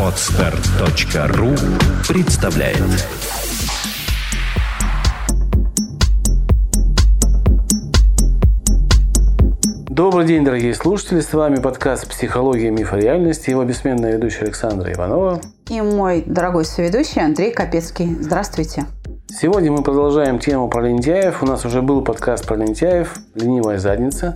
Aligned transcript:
Отстар.ру 0.00 1.50
представляет 2.08 2.78
Добрый 9.90 10.26
день, 10.26 10.42
дорогие 10.42 10.74
слушатели. 10.74 11.20
С 11.20 11.34
вами 11.34 11.56
подкаст 11.56 12.08
«Психология, 12.08 12.70
миф 12.70 12.94
и 12.94 12.96
реальность». 12.96 13.46
Его 13.48 13.62
бессменная 13.64 14.12
ведущая 14.12 14.44
Александра 14.44 14.90
Иванова. 14.90 15.42
И 15.68 15.78
мой 15.82 16.22
дорогой 16.24 16.64
соведущий 16.64 17.22
Андрей 17.22 17.52
Капецкий. 17.52 18.16
Здравствуйте. 18.18 18.86
Сегодня 19.28 19.70
мы 19.70 19.82
продолжаем 19.82 20.38
тему 20.38 20.68
про 20.68 20.80
лентяев. 20.80 21.42
У 21.42 21.46
нас 21.46 21.66
уже 21.66 21.82
был 21.82 22.00
подкаст 22.00 22.46
про 22.46 22.56
лентяев 22.56 23.16
«Ленивая 23.34 23.78
задница» 23.78 24.32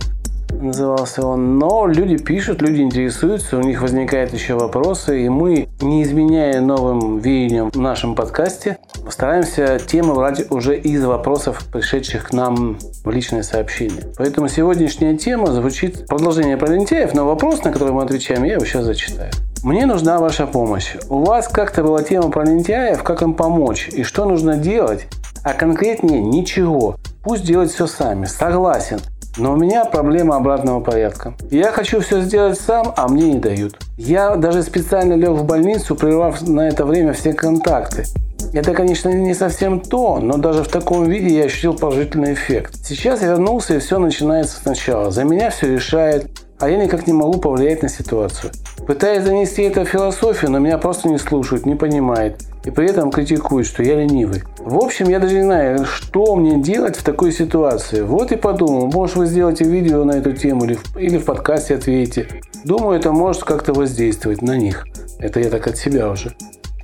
назывался 0.59 1.25
он. 1.25 1.57
Но 1.57 1.87
люди 1.87 2.17
пишут, 2.17 2.61
люди 2.61 2.81
интересуются, 2.81 3.57
у 3.57 3.61
них 3.61 3.81
возникают 3.81 4.33
еще 4.33 4.55
вопросы, 4.55 5.23
и 5.23 5.29
мы, 5.29 5.69
не 5.81 6.03
изменяя 6.03 6.61
новым 6.61 7.19
веянием 7.19 7.69
в 7.71 7.77
нашем 7.77 8.15
подкасте, 8.15 8.77
стараемся 9.09 9.79
темы 9.79 10.13
брать 10.13 10.51
уже 10.51 10.77
из 10.77 11.03
вопросов, 11.03 11.63
пришедших 11.71 12.29
к 12.29 12.33
нам 12.33 12.77
в 13.03 13.09
личное 13.11 13.43
сообщение. 13.43 14.03
Поэтому 14.17 14.47
сегодняшняя 14.47 15.17
тема 15.17 15.47
звучит 15.47 16.07
продолжение 16.07 16.57
про 16.57 16.73
лентяев, 16.73 17.13
но 17.13 17.25
вопрос, 17.25 17.63
на 17.63 17.71
который 17.71 17.93
мы 17.93 18.03
отвечаем, 18.03 18.43
я 18.43 18.53
его 18.53 18.65
сейчас 18.65 18.85
зачитаю. 18.85 19.31
Мне 19.63 19.85
нужна 19.85 20.17
ваша 20.17 20.47
помощь. 20.47 20.95
У 21.09 21.23
вас 21.23 21.47
как-то 21.47 21.83
была 21.83 22.01
тема 22.01 22.31
про 22.31 22.43
лентяев, 22.43 23.03
как 23.03 23.21
им 23.21 23.35
помочь 23.35 23.89
и 23.89 24.03
что 24.03 24.25
нужно 24.25 24.57
делать, 24.57 25.07
а 25.43 25.53
конкретнее 25.53 26.21
ничего. 26.21 26.95
Пусть 27.23 27.45
делают 27.45 27.71
все 27.71 27.85
сами. 27.85 28.25
Согласен. 28.25 28.99
Но 29.37 29.53
у 29.53 29.55
меня 29.55 29.85
проблема 29.85 30.35
обратного 30.35 30.81
порядка. 30.81 31.33
Я 31.49 31.71
хочу 31.71 32.01
все 32.01 32.21
сделать 32.21 32.59
сам, 32.59 32.93
а 32.97 33.07
мне 33.07 33.33
не 33.33 33.39
дают. 33.39 33.77
Я 33.97 34.35
даже 34.35 34.61
специально 34.61 35.13
лег 35.13 35.31
в 35.31 35.45
больницу, 35.45 35.95
прервав 35.95 36.41
на 36.41 36.67
это 36.67 36.85
время 36.85 37.13
все 37.13 37.33
контакты. 37.33 38.05
Это, 38.53 38.73
конечно, 38.73 39.07
не 39.07 39.33
совсем 39.33 39.79
то, 39.79 40.19
но 40.19 40.37
даже 40.37 40.63
в 40.63 40.67
таком 40.67 41.05
виде 41.05 41.37
я 41.37 41.45
ощутил 41.45 41.73
положительный 41.73 42.33
эффект. 42.33 42.75
Сейчас 42.83 43.21
я 43.21 43.29
вернулся, 43.29 43.75
и 43.75 43.79
все 43.79 43.97
начинается 43.99 44.57
сначала. 44.61 45.11
За 45.11 45.23
меня 45.23 45.49
все 45.51 45.73
решает, 45.73 46.27
а 46.59 46.69
я 46.69 46.77
никак 46.77 47.07
не 47.07 47.13
могу 47.13 47.39
повлиять 47.39 47.81
на 47.81 47.87
ситуацию. 47.89 48.51
Пытаюсь 48.85 49.23
занести 49.23 49.61
это 49.63 49.85
в 49.85 49.87
философию, 49.87 50.51
но 50.51 50.59
меня 50.59 50.77
просто 50.77 51.07
не 51.07 51.17
слушают, 51.17 51.65
не 51.65 51.75
понимают. 51.75 52.41
И 52.63 52.69
при 52.69 52.89
этом 52.89 53.09
критикуют, 53.11 53.67
что 53.67 53.81
я 53.81 53.95
ленивый. 53.95 54.43
В 54.59 54.77
общем, 54.77 55.09
я 55.09 55.19
даже 55.19 55.35
не 55.35 55.43
знаю, 55.43 55.85
что 55.85 56.35
мне 56.35 56.61
делать 56.61 56.95
в 56.95 57.03
такой 57.03 57.31
ситуации. 57.31 58.01
Вот 58.01 58.31
и 58.31 58.35
подумал, 58.35 58.87
может 58.87 59.15
вы 59.15 59.25
сделаете 59.25 59.65
видео 59.65 60.03
на 60.03 60.11
эту 60.11 60.33
тему 60.33 60.65
или 60.65 60.75
в, 60.75 60.97
или 60.97 61.17
в 61.17 61.25
подкасте 61.25 61.75
ответите. 61.75 62.27
Думаю, 62.63 62.99
это 62.99 63.11
может 63.11 63.43
как-то 63.43 63.73
воздействовать 63.73 64.41
на 64.41 64.55
них. 64.55 64.85
Это 65.19 65.39
я 65.39 65.49
так 65.49 65.65
от 65.67 65.77
себя 65.77 66.09
уже. 66.09 66.35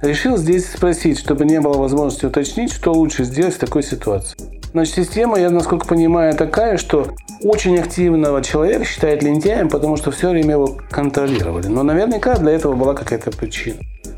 Решил 0.02 0.38
здесь 0.38 0.68
спросить, 0.70 1.20
чтобы 1.20 1.46
не 1.46 1.60
было 1.60 1.78
возможности 1.78 2.26
уточнить, 2.26 2.72
что 2.72 2.94
лучше 2.94 3.24
сделать 3.24 3.56
в 3.56 3.60
такой 3.60 3.84
ситуации. 3.84 4.38
Значит, 4.72 4.96
система, 4.96 5.40
я 5.40 5.50
насколько 5.50 5.88
понимаю, 5.88 6.36
такая, 6.36 6.78
что 6.78 7.08
очень 7.42 7.78
активного 7.80 8.44
человека 8.44 8.86
считает 8.86 9.24
лентяем, 9.24 9.70
потому 9.70 9.96
что 9.98 10.12
все 10.12 10.30
время 10.30 10.52
его 10.52 10.78
контролировали. 10.92 11.68
Но 11.68 11.84
наверняка 11.84 12.36
для 12.38 12.52
этого 12.52 12.74
была 12.74 12.94
какая-то 12.94 13.32
причина. 13.32 13.78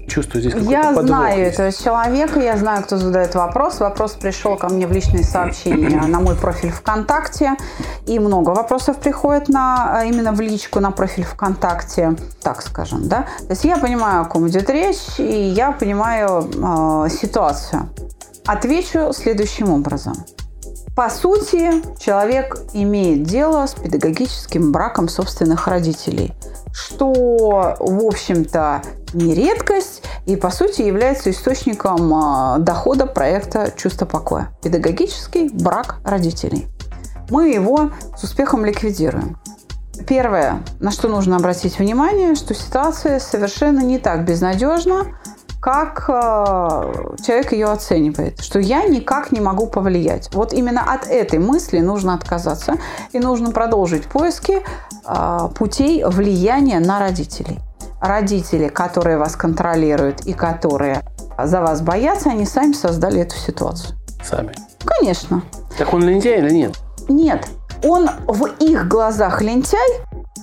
Чувствую 0.09 0.41
здесь 0.41 0.53
какой-то 0.53 0.71
Я 0.71 0.83
подвох 0.83 1.05
знаю 1.05 1.39
есть. 1.39 1.53
этого 1.53 1.71
человека, 1.71 2.39
я 2.39 2.57
знаю, 2.57 2.83
кто 2.83 2.97
задает 2.97 3.35
вопрос. 3.35 3.79
Вопрос 3.79 4.13
пришел 4.13 4.57
ко 4.57 4.67
мне 4.69 4.87
в 4.87 4.91
личные 4.91 5.23
сообщения 5.23 6.01
на 6.01 6.19
мой 6.19 6.35
профиль 6.35 6.71
ВКонтакте. 6.71 7.55
И 8.07 8.19
много 8.19 8.49
вопросов 8.49 8.97
приходит 8.97 9.49
на, 9.49 10.03
именно 10.05 10.31
в 10.33 10.41
личку 10.41 10.79
на 10.79 10.91
профиль 10.91 11.23
ВКонтакте, 11.25 12.15
так 12.41 12.61
скажем. 12.61 13.07
Да? 13.07 13.27
То 13.39 13.51
есть 13.51 13.63
я 13.63 13.77
понимаю, 13.77 14.21
о 14.21 14.25
ком 14.25 14.47
идет 14.47 14.69
речь, 14.69 15.19
и 15.19 15.23
я 15.23 15.71
понимаю 15.71 16.49
э, 17.05 17.09
ситуацию. 17.09 17.89
Отвечу 18.45 19.13
следующим 19.13 19.69
образом. 19.71 20.15
По 20.95 21.09
сути, 21.09 21.71
человек 21.97 22.57
имеет 22.73 23.23
дело 23.23 23.65
с 23.65 23.73
педагогическим 23.73 24.71
браком 24.71 25.07
собственных 25.07 25.67
родителей, 25.67 26.33
что, 26.73 27.75
в 27.79 28.05
общем-то, 28.05 28.81
не 29.13 29.33
редкость 29.33 30.03
и, 30.25 30.35
по 30.35 30.51
сути, 30.51 30.81
является 30.81 31.31
источником 31.31 32.13
а, 32.13 32.57
дохода 32.59 33.05
проекта 33.05 33.71
«Чувство 33.75 34.05
покоя». 34.05 34.51
Педагогический 34.61 35.49
брак 35.49 35.97
родителей. 36.03 36.67
Мы 37.29 37.49
его 37.49 37.91
с 38.17 38.23
успехом 38.23 38.65
ликвидируем. 38.65 39.37
Первое, 40.07 40.63
на 40.79 40.91
что 40.91 41.07
нужно 41.07 41.35
обратить 41.35 41.77
внимание, 41.77 42.35
что 42.35 42.53
ситуация 42.53 43.19
совершенно 43.19 43.81
не 43.81 43.99
так 43.99 44.25
безнадежна, 44.25 45.18
как 45.59 46.05
э, 46.07 47.15
человек 47.25 47.51
ее 47.51 47.67
оценивает, 47.67 48.39
что 48.41 48.59
я 48.59 48.83
никак 48.85 49.31
не 49.31 49.41
могу 49.41 49.67
повлиять. 49.67 50.33
Вот 50.33 50.53
именно 50.53 50.81
от 50.81 51.07
этой 51.07 51.39
мысли 51.39 51.79
нужно 51.79 52.13
отказаться 52.13 52.75
и 53.11 53.19
нужно 53.19 53.51
продолжить 53.51 54.07
поиски 54.07 54.61
э, 55.05 55.49
путей 55.55 56.03
влияния 56.05 56.79
на 56.79 56.99
родителей. 56.99 57.59
Родители, 58.01 58.69
которые 58.69 59.17
вас 59.17 59.35
контролируют 59.35 60.21
и 60.21 60.33
которые 60.33 61.01
за 61.37 61.61
вас 61.61 61.81
боятся, 61.81 62.29
они 62.29 62.45
сами 62.45 62.71
создали 62.71 63.21
эту 63.21 63.35
ситуацию. 63.35 63.97
Сами. 64.23 64.53
Конечно. 64.85 65.43
Так 65.77 65.93
он 65.93 66.03
лентяй 66.03 66.39
или 66.39 66.51
нет? 66.51 66.75
Нет, 67.09 67.47
он 67.83 68.09
в 68.27 68.45
их 68.59 68.87
глазах 68.87 69.41
лентяй, 69.41 70.01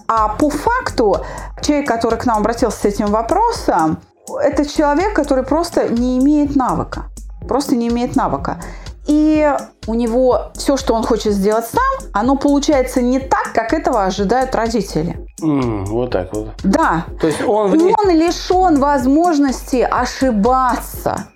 а 0.08 0.28
по 0.28 0.50
факту 0.50 1.24
человек, 1.62 1.88
который 1.88 2.18
к 2.18 2.26
нам 2.26 2.38
обратился 2.38 2.80
с 2.80 2.84
этим 2.84 3.06
вопросом, 3.06 3.98
это 4.28 4.68
человек, 4.68 5.14
который 5.14 5.44
просто 5.44 5.88
не 5.88 6.18
имеет 6.18 6.56
навыка. 6.56 7.06
Просто 7.48 7.76
не 7.76 7.88
имеет 7.88 8.16
навыка. 8.16 8.58
И 9.06 9.48
у 9.86 9.94
него 9.94 10.50
все, 10.54 10.76
что 10.76 10.94
он 10.94 11.04
хочет 11.04 11.32
сделать 11.32 11.66
сам, 11.66 12.08
оно 12.12 12.36
получается 12.36 13.00
не 13.00 13.20
так, 13.20 13.52
как 13.54 13.72
этого 13.72 14.04
ожидают 14.04 14.54
родители. 14.54 15.16
М, 15.42 15.84
вот 15.84 16.10
так 16.10 16.32
вот. 16.34 16.48
Да, 16.64 17.04
То 17.20 17.28
есть 17.28 17.40
он 17.46 17.72
он 17.72 18.10
лишен 18.10 18.80
возможности 18.80 19.86
ошибаться. 19.88 21.28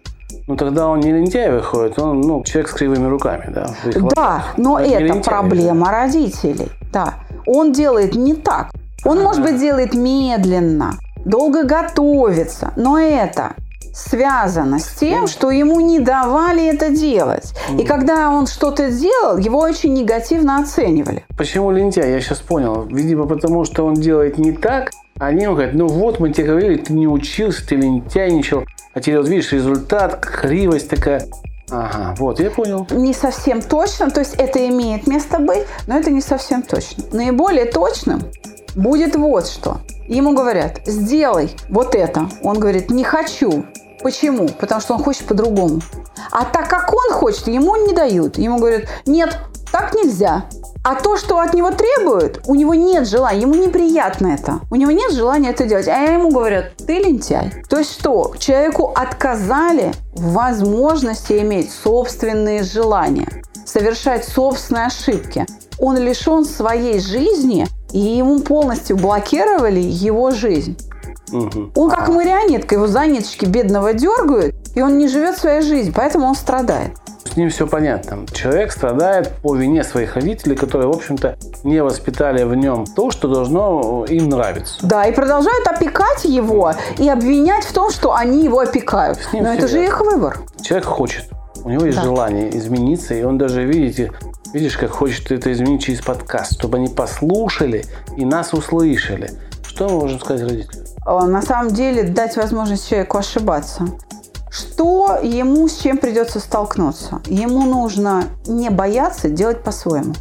Ну 0.49 0.57
тогда 0.57 0.89
он 0.89 0.99
не 0.99 1.13
лентяй 1.13 1.53
выходит, 1.53 1.97
он 2.01 2.23
ну, 2.23 2.43
человек 2.43 2.71
с 2.71 2.73
кривыми 2.73 3.07
руками, 3.07 3.53
да? 3.55 3.67
Да, 4.17 4.45
но 4.57 4.81
это 4.81 4.99
лентяй. 4.99 5.23
проблема 5.23 5.93
родителей. 5.93 6.73
Да, 6.93 7.15
он 7.47 7.73
делает 7.73 8.17
не 8.17 8.35
так. 8.35 8.71
Он, 9.05 9.23
может 9.23 9.43
быть, 9.43 9.59
делает 9.61 9.95
медленно, 9.95 10.99
долго 11.25 11.65
готовится, 11.65 12.73
но 12.77 12.99
это 12.99 13.55
связано 13.93 14.79
с 14.79 14.89
тем, 14.89 15.27
что 15.27 15.51
ему 15.51 15.81
не 15.81 15.99
давали 15.99 16.67
это 16.67 16.91
делать. 16.91 17.53
И 17.79 17.85
когда 17.85 18.31
он 18.31 18.47
что-то 18.47 18.91
делал, 18.91 19.37
его 19.37 19.59
очень 19.59 19.95
негативно 19.95 20.61
оценивали. 20.61 21.25
Почему 21.37 21.71
лентяй? 21.71 22.11
Я 22.11 22.21
сейчас 22.21 22.39
понял. 22.39 22.85
Видимо, 22.85 23.27
потому 23.27 23.65
что 23.65 23.85
он 23.85 23.95
делает 23.95 24.39
не 24.39 24.53
так, 24.53 24.91
а 25.19 25.27
они 25.27 25.45
ему 25.45 25.55
говорят, 25.55 25.75
ну 25.75 25.87
вот 25.87 26.21
мы 26.21 26.33
тебе 26.33 26.47
говорили, 26.47 26.77
ты 26.77 26.93
не 26.93 27.07
учился, 27.07 27.67
ты 27.67 27.77
лентяйничал, 27.77 28.65
а 28.95 29.01
теперь 29.01 29.19
вот 29.19 29.29
видишь 29.29 29.53
результат, 29.53 30.25
кривость 30.25 30.89
такая. 30.89 31.27
Ага, 31.71 32.17
вот, 32.19 32.41
я 32.41 32.51
понял. 32.51 32.87
Не 32.91 33.13
совсем 33.13 33.63
точно, 33.63 34.11
то 34.11 34.21
есть 34.21 34.35
это 34.35 34.67
имеет 34.69 35.07
место 35.07 35.39
быть, 35.39 35.65
но 35.87 35.99
это 35.99 36.11
не 36.11 36.21
совсем 36.21 36.63
точно. 36.63 37.05
Наиболее 37.13 37.67
точным 37.67 38.23
будет 38.75 39.17
вот 39.17 39.47
что. 39.47 39.81
Ему 40.09 40.35
говорят, 40.35 40.81
сделай 40.87 41.55
вот 41.69 41.95
это. 41.95 42.29
Он 42.43 42.59
говорит, 42.59 42.91
не 42.91 43.05
хочу. 43.05 43.65
Почему? 44.03 44.49
Потому 44.49 44.81
что 44.81 44.95
он 44.95 45.03
хочет 45.03 45.27
по-другому. 45.27 45.81
А 46.33 46.45
так 46.45 46.69
как 46.69 46.93
он 46.93 47.13
хочет, 47.13 47.47
ему 47.49 47.77
не 47.77 47.95
дают. 47.95 48.39
Ему 48.39 48.59
говорят, 48.59 48.85
нет, 49.07 49.39
так 49.71 49.95
нельзя. 49.95 50.47
А 50.83 50.95
то, 50.95 51.19
что 51.19 51.39
от 51.39 51.53
него 51.53 51.71
требуют, 51.71 52.41
у 52.47 52.55
него 52.55 52.75
нет 52.75 53.07
желания, 53.07 53.43
ему 53.43 53.55
неприятно 53.55 54.29
это. 54.29 54.61
У 54.71 54.77
него 54.77 54.91
нет 54.91 55.13
желания 55.13 55.51
это 55.51 55.67
делать. 55.67 55.89
А 55.89 55.99
ему 55.99 56.31
говорят, 56.31 56.77
ты 56.79 57.01
лентяй. 57.01 57.53
То 57.69 57.79
есть 57.79 57.93
что? 57.93 58.35
Человеку 58.39 58.93
отказали 58.95 59.93
в 60.15 60.33
возможности 60.33 61.35
иметь 61.41 61.71
собственные 61.71 62.63
желания, 62.63 63.29
совершать 63.67 64.25
собственные 64.25 64.87
ошибки. 64.87 65.45
Он 65.79 65.99
лишен 65.99 66.47
своей 66.47 66.99
жизни, 66.99 67.67
и 67.93 67.99
ему 67.99 68.41
полностью 68.41 68.97
блокировали 68.97 69.81
его 69.81 70.31
жизнь. 70.31 70.77
Мгм. 71.31 71.73
Он 71.77 71.91
как 71.91 72.09
марионетка, 72.09 72.75
его 72.75 72.87
за 72.89 73.07
ниточки 73.07 73.45
бедного 73.45 73.93
дергают, 73.95 74.55
и 74.75 74.83
он 74.83 74.99
не 74.99 75.07
живет 75.09 75.39
своей 75.39 75.63
жизнью, 75.63 75.95
поэтому 75.97 76.27
он 76.27 76.35
страдает. 76.35 76.93
С 77.25 77.37
ним 77.37 77.51
все 77.51 77.67
понятно. 77.69 78.27
Человек 78.33 78.73
страдает 78.73 79.31
по 79.43 79.55
вине 79.55 79.85
своих 79.85 80.17
родителей, 80.17 80.57
которые, 80.57 80.89
в 80.89 80.97
общем-то, 80.97 81.37
не 81.63 81.81
воспитали 81.83 82.43
в 82.43 82.55
нем 82.57 82.85
то, 82.87 83.13
что 83.13 83.29
должно 83.29 84.05
им 84.09 84.29
нравиться. 84.31 84.79
Да, 84.83 85.05
и 85.07 85.13
продолжают 85.15 85.65
опекать 85.69 86.25
его 86.25 86.73
и 86.99 87.09
обвинять 87.09 87.65
в 87.65 87.73
том, 87.73 87.91
что 87.91 88.15
они 88.15 88.43
его 88.43 88.59
опекают. 88.59 89.19
Но 89.33 89.53
это 89.53 89.69
же 89.69 89.85
их 89.85 90.01
выбор. 90.01 90.41
Человек 90.63 90.87
хочет, 90.87 91.29
у 91.63 91.69
него 91.69 91.85
есть 91.85 91.99
Да. 91.99 92.05
желание 92.05 92.57
измениться, 92.57 93.15
и 93.15 93.23
он 93.23 93.39
даже, 93.39 93.65
видите, 93.65 94.11
видишь, 94.53 94.77
как 94.77 94.91
хочет 94.91 95.31
это 95.33 95.53
изменить 95.53 95.83
через 95.83 96.01
подкаст, 96.01 96.55
чтобы 96.55 96.79
они 96.79 96.89
послушали 96.89 97.85
и 98.17 98.25
нас 98.25 98.53
услышали. 98.53 99.33
Что 99.67 99.89
мы 99.89 100.01
можем 100.01 100.21
сказать 100.21 100.43
родителям? 100.43 100.85
На 101.07 101.43
самом 101.43 101.73
деле 101.73 102.03
дать 102.03 102.37
возможность 102.37 102.89
человеку 102.89 103.19
ошибаться. 103.19 103.87
Что 104.51 105.19
ему 105.23 105.69
с 105.69 105.79
чем 105.79 105.99
придется 105.99 106.41
столкнуться? 106.41 107.21
Ему 107.27 107.65
нужно 107.65 108.25
не 108.47 108.69
бояться 108.69 109.29
делать 109.29 109.63
по-своему. 109.63 110.15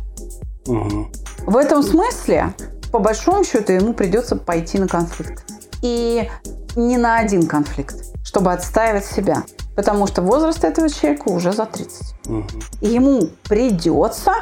Мгм. 0.67 1.11
В 1.45 1.57
этом 1.57 1.81
смысле, 1.81 2.53
по 2.91 2.99
большому 2.99 3.43
счету, 3.43 3.73
ему 3.73 3.93
придется 3.93 4.35
пойти 4.35 4.77
на 4.77 4.87
конфликт. 4.87 5.43
И 5.81 6.29
не 6.75 6.97
на 6.97 7.17
один 7.17 7.47
конфликт, 7.47 7.95
чтобы 8.23 8.51
отстаивать 8.53 9.05
себя. 9.05 9.43
Потому 9.75 10.07
что 10.07 10.21
возраст 10.21 10.63
этого 10.63 10.89
человека 10.89 11.29
уже 11.29 11.53
за 11.53 11.65
30. 11.65 12.15
Мгм. 12.25 12.47
И 12.81 12.87
ему 12.87 13.29
придется 13.47 14.33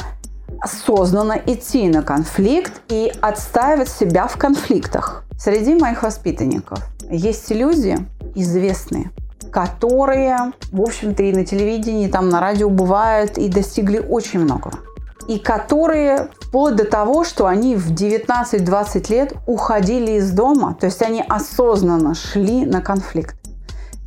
осознанно 0.60 1.40
идти 1.46 1.88
на 1.90 2.02
конфликт 2.02 2.82
и 2.90 3.12
отстаивать 3.22 3.90
себя 3.90 4.28
в 4.28 4.38
конфликтах. 4.38 5.24
Среди 5.38 5.76
моих 5.76 6.04
воспитанников 6.04 6.80
есть 7.10 7.52
люди 7.52 7.98
известные, 8.34 9.12
которые, 9.52 10.54
в 10.72 10.82
общем-то, 10.82 11.24
и 11.24 11.34
на 11.34 11.46
телевидении, 11.46 12.08
и 12.08 12.12
там 12.12 12.30
на 12.30 12.40
радио 12.40 12.70
бывают, 12.70 13.38
и 13.38 13.48
достигли 13.48 14.00
очень 14.00 14.40
многого. 14.40 14.80
И 15.28 15.40
которые 15.40 16.30
вплоть 16.42 16.76
до 16.76 16.86
того, 16.86 17.24
что 17.24 17.48
они 17.48 17.76
в 17.76 17.92
19-20 17.92 19.12
лет 19.12 19.34
уходили 19.46 20.12
из 20.14 20.32
дома, 20.32 20.76
то 20.80 20.86
есть 20.86 21.02
они 21.02 21.24
осознанно 21.28 22.16
шли 22.16 22.66
на 22.66 22.82
конфликт. 22.82 23.36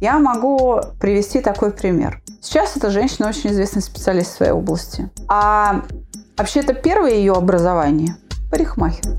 Я 0.00 0.18
могу 0.18 0.80
привести 0.98 1.40
такой 1.40 1.72
пример. 1.72 2.22
Сейчас 2.40 2.74
эта 2.74 2.88
женщина 2.90 3.28
очень 3.28 3.50
известный 3.50 3.82
специалист 3.82 4.32
в 4.32 4.36
своей 4.36 4.52
области. 4.52 5.10
А 5.28 5.82
вообще-то 6.38 6.72
первое 6.72 7.12
ее 7.12 7.34
образование– 7.34 8.16
парикмахер. 8.50 9.18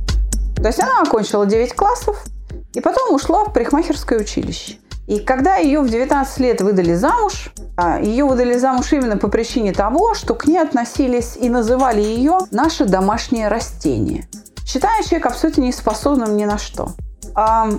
То 0.55 0.67
есть 0.67 0.81
она 0.81 1.01
окончила 1.03 1.45
9 1.45 1.75
классов 1.75 2.23
и 2.73 2.81
потом 2.81 3.13
ушла 3.13 3.45
в 3.45 3.53
парикмахерское 3.53 4.19
училище. 4.19 4.77
И 5.11 5.19
когда 5.19 5.57
ее 5.57 5.81
в 5.81 5.89
19 5.89 6.39
лет 6.39 6.61
выдали 6.61 6.93
замуж, 6.93 7.51
а, 7.75 7.99
ее 7.99 8.23
выдали 8.23 8.57
замуж 8.57 8.93
именно 8.93 9.17
по 9.17 9.27
причине 9.27 9.73
того, 9.73 10.13
что 10.13 10.35
к 10.35 10.47
ней 10.47 10.57
относились 10.57 11.35
и 11.35 11.49
называли 11.49 11.99
ее 11.99 12.37
«наше 12.49 12.85
домашнее 12.85 13.49
растение», 13.49 14.29
считая 14.65 15.03
человека 15.03 15.27
абсолютно 15.27 15.63
неспособным 15.63 16.37
ни 16.37 16.45
на 16.45 16.57
что. 16.57 16.93
А, 17.35 17.69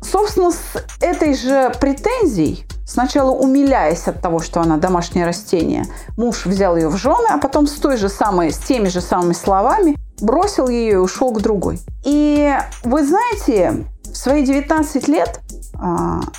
Собственно, 0.00 0.52
с 0.52 0.62
этой 1.00 1.34
же 1.34 1.70
претензией, 1.80 2.64
сначала 2.86 3.32
умиляясь 3.32 4.06
от 4.06 4.22
того, 4.22 4.38
что 4.38 4.60
она 4.60 4.78
домашнее 4.78 5.26
растение, 5.26 5.84
муж 6.16 6.46
взял 6.46 6.76
ее 6.76 6.88
в 6.88 6.96
жены, 6.96 7.26
а 7.28 7.36
потом 7.36 7.66
с 7.66 7.72
той 7.72 7.98
же 7.98 8.08
самой, 8.08 8.52
с 8.52 8.58
теми 8.58 8.88
же 8.88 9.02
самыми 9.02 9.34
словами 9.34 9.96
бросил 10.20 10.68
ее 10.68 10.92
и 10.92 10.96
ушел 10.96 11.32
к 11.32 11.42
другой. 11.42 11.80
И 12.04 12.56
вы 12.84 13.04
знаете, 13.04 13.84
в 14.04 14.16
свои 14.16 14.44
19 14.44 15.08
лет 15.08 15.40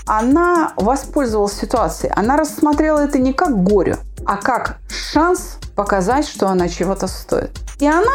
она 0.06 0.74
воспользовалась 0.76 1.54
ситуацией. 1.54 2.12
Она 2.16 2.38
рассмотрела 2.38 3.00
это 3.00 3.20
не 3.20 3.34
как 3.34 3.64
горе, 3.64 3.98
а 4.26 4.38
как 4.38 4.78
шанс 4.90 5.58
показать, 5.76 6.28
что 6.28 6.48
она 6.48 6.68
чего-то 6.68 7.08
стоит. 7.08 7.52
И 7.80 7.88
она, 7.88 8.12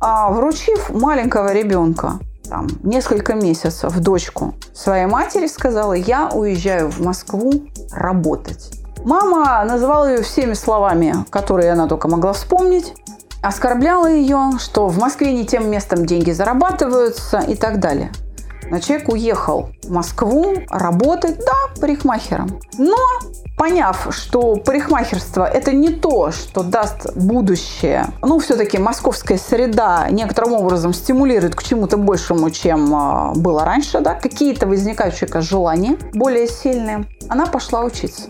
а, 0.00 0.30
вручив 0.30 0.90
маленького 0.90 1.52
ребенка 1.52 2.18
там, 2.48 2.68
несколько 2.82 3.34
месяцев 3.34 3.96
дочку 3.98 4.54
своей 4.74 5.06
матери, 5.06 5.46
сказала, 5.46 5.92
я 5.92 6.28
уезжаю 6.28 6.90
в 6.90 7.00
Москву 7.00 7.52
работать. 7.92 8.72
Мама 9.04 9.64
называла 9.64 10.10
ее 10.10 10.22
всеми 10.22 10.54
словами, 10.54 11.14
которые 11.30 11.72
она 11.72 11.86
только 11.86 12.08
могла 12.08 12.32
вспомнить, 12.32 12.94
оскорбляла 13.40 14.10
ее, 14.10 14.52
что 14.58 14.88
в 14.88 14.98
Москве 14.98 15.32
не 15.32 15.46
тем 15.46 15.70
местом 15.70 16.06
деньги 16.06 16.32
зарабатываются 16.32 17.38
и 17.38 17.54
так 17.54 17.78
далее. 17.78 18.10
Но 18.70 18.80
человек 18.80 19.08
уехал 19.08 19.70
в 19.82 19.90
Москву 19.90 20.54
работать, 20.68 21.38
да, 21.38 21.80
парикмахером. 21.80 22.60
Но 22.78 22.96
поняв, 23.56 24.08
что 24.10 24.56
парикмахерство– 24.56 25.44
это 25.52 25.72
не 25.72 25.90
то, 25.90 26.30
что 26.30 26.62
даст 26.62 27.16
будущее, 27.16 28.06
ну, 28.22 28.38
все-таки 28.38 28.78
московская 28.78 29.38
среда 29.38 30.08
некоторым 30.10 30.52
образом 30.52 30.92
стимулирует 30.92 31.54
к 31.54 31.62
чему-то 31.62 31.96
большему, 31.96 32.50
чем 32.50 32.94
а, 32.94 33.32
было 33.34 33.64
раньше, 33.64 34.00
да, 34.00 34.14
какие-то 34.14 34.66
возникают 34.66 35.14
у 35.14 35.16
человека 35.18 35.40
желания 35.40 35.96
более 36.12 36.46
сильные, 36.46 37.06
она 37.28 37.46
пошла 37.46 37.82
учиться. 37.82 38.28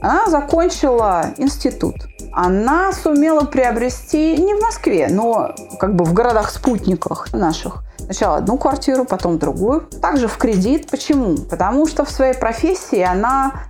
Она 0.00 0.26
закончила 0.26 1.26
институт. 1.38 1.96
Она 2.40 2.92
сумела 2.92 3.46
приобрести 3.46 4.36
не 4.36 4.54
в 4.54 4.62
Москве, 4.62 5.08
но 5.10 5.56
как 5.80 5.96
бы 5.96 6.04
в 6.04 6.12
городах-спутниках 6.12 7.32
наших. 7.32 7.82
Сначала 7.98 8.36
одну 8.36 8.56
квартиру, 8.56 9.04
потом 9.04 9.40
другую. 9.40 9.88
Также 10.00 10.28
в 10.28 10.38
кредит. 10.38 10.88
Почему? 10.88 11.36
Потому 11.36 11.88
что 11.88 12.04
в 12.04 12.10
своей 12.10 12.34
профессии 12.34 13.02
она 13.02 13.64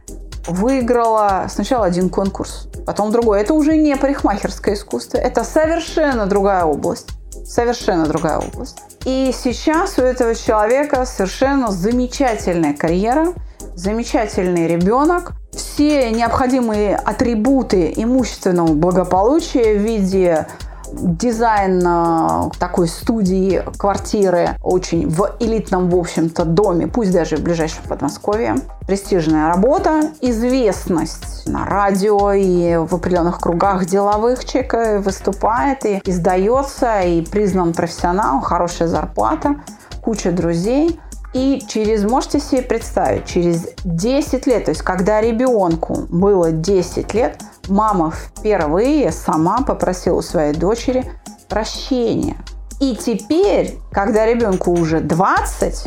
выиграла 0.47 1.47
сначала 1.49 1.87
один 1.87 2.11
конкурс, 2.11 2.69
потом 2.85 3.11
другой. 3.11 3.41
Это 3.41 3.55
уже 3.55 3.75
не 3.75 3.97
парикмахерское 3.97 4.75
искусство, 4.75 5.17
это 5.17 5.45
совершенно 5.45 6.27
другая 6.27 6.65
область. 6.65 7.09
Совершенно 7.47 8.05
другая 8.05 8.37
область. 8.37 8.83
И 9.07 9.33
сейчас 9.33 9.99
у 9.99 10.03
этого 10.03 10.35
человека 10.35 11.07
совершенно 11.07 11.73
замечательная 11.73 12.75
карьера, 12.75 13.29
замечательный 13.75 14.69
ребенок, 14.69 15.33
все 15.79 16.11
необходимые 16.11 16.97
атрибуты 16.97 17.93
имущественного 17.95 18.73
благополучия 18.73 19.79
в 19.79 19.83
виде 19.83 20.49
дизайн 20.93 22.51
такой 22.59 22.89
студии, 22.89 23.63
квартиры 23.79 24.57
очень 24.61 25.09
в 25.09 25.37
элитном, 25.39 25.89
в 25.89 25.97
общем-то, 25.97 26.45
доме, 26.45 26.89
пусть 26.89 27.13
даже 27.13 27.37
в 27.37 27.45
ближайшем 27.45 27.85
Подмосковье. 27.89 28.57
Престижная 28.89 29.47
работа, 29.47 30.11
известность 30.21 31.47
на 31.47 31.65
радио 31.65 32.33
и 32.33 32.77
в 32.77 32.93
определенных 32.97 33.39
кругах 33.39 33.87
деловых 33.87 34.45
человек 34.45 35.05
выступает 35.05 35.87
и 35.87 36.01
издается, 36.05 37.03
и 37.03 37.23
признан 37.23 37.73
профессионалом, 37.73 38.41
хорошая 38.41 38.89
зарплата, 38.89 39.55
куча 40.03 40.33
друзей– 40.33 40.99
и 41.35 41.63
через, 41.69 42.05
можете 42.05 42.41
себе 42.41 42.63
представить, 42.63 43.27
через 43.27 43.69
10 43.85 44.47
лет, 44.47 44.65
то 44.65 44.71
есть 44.71 44.83
когда 44.83 45.21
ребенку 45.21 46.07
было 46.09 46.53
10 46.53 47.13
лет, 47.15 47.41
мама 47.69 48.13
впервые 48.13 49.13
сама 49.13 49.63
попросила 49.63 50.17
у 50.17 50.23
своей 50.23 50.55
дочери 50.55 51.05
прощения. 51.49 52.37
И 52.81 52.95
теперь, 52.97 53.79
когда 53.91 54.25
ребенку 54.25 54.71
уже 54.73 55.01
20, 55.01 55.85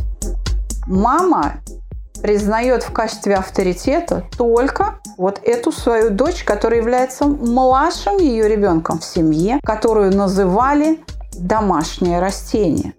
мама 0.87 1.53
признает 2.21 2.83
в 2.83 2.91
качестве 2.91 3.35
авторитета 3.35 4.25
только 4.37 4.99
вот 5.17 5.39
эту 5.43 5.71
свою 5.71 6.11
дочь, 6.11 6.43
которая 6.43 6.81
является 6.81 7.25
младшим 7.25 8.17
ее 8.17 8.47
ребенком 8.47 8.99
в 8.99 9.05
семье, 9.05 9.59
которую 9.63 10.15
называли 10.15 10.99
домашнее 11.33 12.19
растение. 12.19 12.93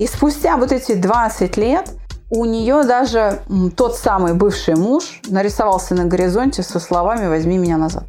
И 0.00 0.06
спустя 0.06 0.56
вот 0.56 0.72
эти 0.72 0.94
20 0.94 1.58
лет 1.58 1.90
у 2.30 2.46
нее 2.46 2.84
даже 2.84 3.40
тот 3.76 3.96
самый 3.96 4.32
бывший 4.32 4.74
муж 4.74 5.20
нарисовался 5.28 5.94
на 5.94 6.06
горизонте 6.06 6.62
со 6.62 6.80
словами 6.80 7.26
«возьми 7.28 7.58
меня 7.58 7.76
назад». 7.76 8.04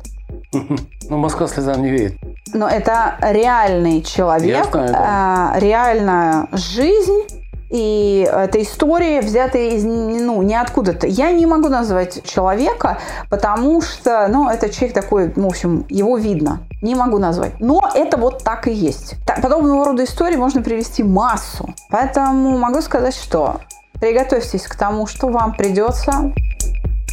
Ну, 1.10 1.18
Москва 1.18 1.46
слезам 1.46 1.82
не 1.82 1.90
верит. 1.90 2.14
Но 2.54 2.70
это 2.70 3.18
реальный 3.20 4.02
человек, 4.02 4.68
знаю, 4.72 4.94
да. 4.94 5.54
реальная 5.58 6.48
жизнь, 6.54 7.24
и 7.72 8.30
эта 8.30 8.62
история 8.62 9.22
взята 9.22 9.58
из, 9.58 9.86
ну, 9.86 10.42
ниоткуда-то. 10.42 11.08
Я 11.08 11.32
не 11.32 11.46
могу 11.46 11.70
назвать 11.70 12.22
человека, 12.24 12.98
потому 13.30 13.82
что, 13.82 14.28
ну, 14.28 14.50
это 14.50 14.70
человек 14.70 14.94
такой, 14.94 15.32
ну, 15.38 15.48
в 15.48 15.52
общем, 15.52 15.86
его 15.88 16.18
видно. 16.18 16.64
Не 16.82 16.96
могу 16.96 17.18
назвать. 17.18 17.54
Но 17.60 17.90
это 17.96 18.18
вот 18.18 18.44
так 18.44 18.68
и 18.68 18.74
есть. 18.74 19.16
Подобного 19.42 19.86
рода 19.86 20.04
истории 20.04 20.36
можно 20.36 20.62
привести 20.62 21.02
массу. 21.04 21.74
Поэтому 21.90 22.58
могу 22.58 22.82
сказать, 22.82 23.16
что 23.16 23.62
приготовьтесь 24.02 24.64
к 24.64 24.76
тому, 24.76 25.08
что 25.08 25.30
вам 25.30 25.54
придется 25.54 26.34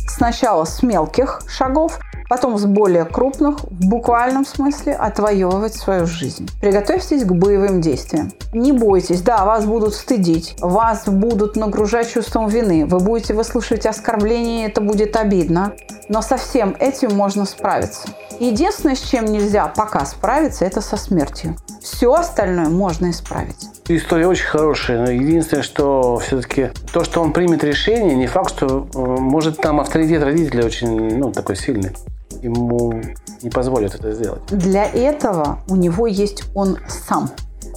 сначала 0.09 0.65
с 0.65 0.83
мелких 0.83 1.43
шагов, 1.47 2.01
потом 2.29 2.59
с 2.59 2.65
более 2.65 3.05
крупных, 3.05 3.61
в 3.65 3.89
буквальном 3.89 4.45
смысле, 4.45 4.95
отвоевывать 4.95 5.75
свою 5.75 6.07
жизнь. 6.07 6.49
Приготовьтесь 6.61 7.25
к 7.25 7.33
боевым 7.33 7.81
действиям. 7.81 8.33
Не 8.53 8.73
бойтесь, 8.73 9.23
да, 9.23 9.45
вас 9.45 9.65
будут 9.65 9.95
стыдить, 9.95 10.57
вас 10.61 11.09
будут 11.09 11.57
нагружать 11.57 12.11
чувством 12.11 12.49
вины, 12.49 12.87
вы 12.87 12.99
будете 13.01 13.35
выслушивать 13.35 13.87
оскорбления, 13.87 14.67
это 14.67 14.81
будет 14.81 15.17
обидно, 15.17 15.73
но 16.09 16.23
со 16.23 16.37
всем 16.37 16.77
этим 16.79 17.15
можно 17.15 17.45
справиться. 17.45 18.09
Единственное, 18.41 18.95
с 18.95 19.01
чем 19.01 19.25
нельзя 19.25 19.67
пока 19.67 20.05
справиться, 20.07 20.65
это 20.65 20.81
со 20.81 20.97
смертью. 20.97 21.57
Все 21.83 22.13
остальное 22.13 22.69
можно 22.69 23.11
исправить. 23.11 23.69
История 23.89 24.27
очень 24.27 24.47
хорошая, 24.47 25.05
но 25.05 25.11
единственное, 25.11 25.63
что 25.63 26.19
все-таки 26.19 26.71
то, 26.93 27.03
что 27.05 27.23
он 27.23 27.33
примет 27.33 27.65
решение, 27.65 28.15
не 28.15 28.27
факт, 28.27 28.51
что 28.51 28.87
э, 28.95 28.99
может 28.99 29.57
там 29.59 29.81
авторитет 29.81 30.23
родителей 30.23 30.63
очень, 30.65 31.19
ну, 31.19 31.33
такой 31.33 31.57
сильный. 31.57 31.93
Ему 32.43 33.01
не 33.43 33.51
позволят 33.51 33.95
это 33.95 34.13
сделать. 34.13 34.43
Для 34.49 34.85
этого 34.85 35.61
у 35.69 35.77
него 35.77 36.07
есть 36.07 36.45
он 36.55 36.79
сам. 36.89 37.31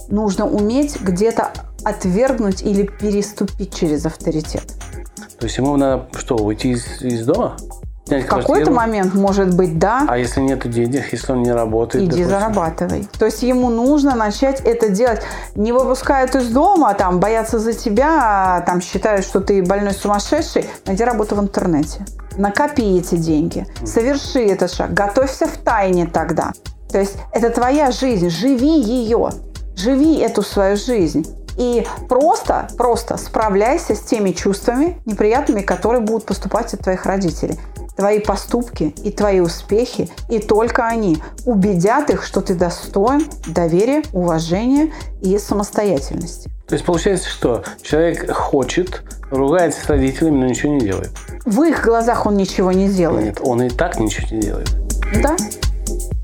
Нужно 0.08 0.46
уметь 0.46 1.00
где-то 1.00 1.52
отвергнуть 1.84 2.62
или 2.62 2.84
переступить 2.84 3.74
через 3.74 4.06
авторитет. 4.06 4.64
То 5.38 5.46
есть 5.46 5.58
ему 5.58 5.76
надо 5.76 6.06
что, 6.16 6.36
уйти 6.36 6.70
из, 6.72 7.02
из 7.02 7.26
дома? 7.26 7.56
В 8.06 8.26
какой-то 8.26 8.70
момент, 8.70 9.14
может 9.14 9.56
быть, 9.56 9.78
да. 9.78 10.04
А 10.08 10.18
если 10.18 10.40
нет 10.40 10.68
денег, 10.68 11.12
если 11.12 11.32
он 11.32 11.42
не 11.42 11.52
работает? 11.52 12.04
Иди 12.04 12.10
допустим? 12.10 12.28
зарабатывай. 12.28 13.08
То 13.18 13.26
есть 13.26 13.42
ему 13.42 13.70
нужно 13.70 14.14
начать 14.14 14.60
это 14.60 14.88
делать. 14.88 15.22
Не 15.54 15.72
выпускают 15.72 16.34
из 16.34 16.48
дома, 16.48 16.94
там, 16.94 17.20
боятся 17.20 17.58
за 17.58 17.72
тебя, 17.72 18.62
там, 18.66 18.80
считают, 18.80 19.24
что 19.24 19.40
ты 19.40 19.62
больной 19.62 19.92
сумасшедший. 19.92 20.66
Найди 20.84 21.04
работу 21.04 21.36
в 21.36 21.40
интернете. 21.40 22.04
Накопи 22.36 22.98
эти 22.98 23.16
деньги. 23.16 23.66
Соверши 23.84 24.46
этот 24.46 24.72
шаг. 24.72 24.94
Готовься 24.94 25.46
в 25.46 25.56
тайне 25.58 26.06
тогда. 26.06 26.52
То 26.90 26.98
есть 26.98 27.16
это 27.32 27.50
твоя 27.50 27.90
жизнь. 27.90 28.30
Живи 28.30 28.80
ее. 28.80 29.30
Живи 29.76 30.18
эту 30.18 30.42
свою 30.42 30.76
жизнь. 30.76 31.26
И 31.58 31.86
просто, 32.08 32.68
просто 32.78 33.16
справляйся 33.16 33.94
с 33.94 34.00
теми 34.00 34.30
чувствами 34.30 35.00
неприятными, 35.04 35.60
которые 35.60 36.00
будут 36.00 36.24
поступать 36.24 36.72
от 36.74 36.80
твоих 36.80 37.04
родителей. 37.04 37.58
Твои 37.96 38.20
поступки 38.20 38.94
и 39.04 39.10
твои 39.10 39.40
успехи, 39.40 40.08
и 40.30 40.38
только 40.38 40.86
они 40.86 41.18
убедят 41.44 42.08
их, 42.08 42.24
что 42.24 42.40
ты 42.40 42.54
достоин 42.54 43.26
доверия, 43.46 44.02
уважения 44.14 44.92
и 45.20 45.36
самостоятельности. 45.38 46.50
То 46.72 46.76
есть 46.76 46.86
получается, 46.86 47.28
что 47.28 47.64
человек 47.82 48.32
хочет, 48.32 49.02
ругается 49.30 49.84
с 49.84 49.90
родителями, 49.90 50.38
но 50.38 50.46
ничего 50.46 50.72
не 50.72 50.80
делает. 50.80 51.10
В 51.44 51.64
их 51.64 51.84
глазах 51.84 52.24
он 52.24 52.38
ничего 52.38 52.72
не 52.72 52.88
делает. 52.88 53.26
Нет, 53.26 53.40
он 53.42 53.60
и 53.60 53.68
так 53.68 54.00
ничего 54.00 54.26
не 54.30 54.40
делает. 54.40 54.70
Да. 55.22 55.36